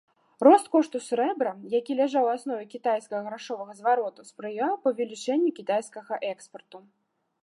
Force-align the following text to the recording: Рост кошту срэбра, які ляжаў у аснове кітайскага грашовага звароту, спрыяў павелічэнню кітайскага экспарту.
Рост 0.45 0.69
кошту 0.75 0.99
срэбра, 1.07 1.51
які 1.73 1.97
ляжаў 1.99 2.25
у 2.29 2.31
аснове 2.35 2.65
кітайскага 2.73 3.21
грашовага 3.27 3.77
звароту, 3.81 4.25
спрыяў 4.31 4.73
павелічэнню 4.87 5.49
кітайскага 5.61 6.13
экспарту. 6.33 6.77